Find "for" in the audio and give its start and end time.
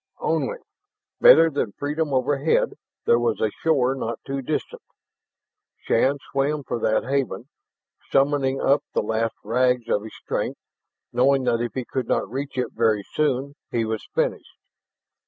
6.63-6.79